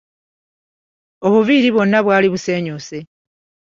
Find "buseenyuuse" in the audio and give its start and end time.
2.33-2.97